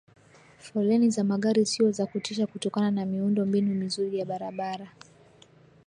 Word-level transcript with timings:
Foleni 0.59 1.09
za 1.11 1.23
magari 1.23 1.65
sio 1.65 1.91
za 1.91 2.05
kutisha 2.05 2.47
kutokana 2.47 2.91
na 2.91 3.05
miundo 3.05 3.45
mbinu 3.45 3.75
mizuri 3.75 4.19
ya 4.19 4.25
barabara 4.25 4.91